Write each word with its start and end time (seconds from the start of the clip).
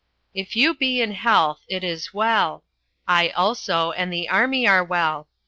If 0.33 0.55
you 0.55 0.73
be 0.73 0.99
in 0.99 1.11
health, 1.11 1.61
it 1.67 1.83
is 1.83 2.11
well. 2.11 2.63
I 3.07 3.29
also 3.29 3.91
and 3.91 4.11
the 4.11 4.29
army 4.29 4.67
are 4.67 4.83
well. 4.83 5.27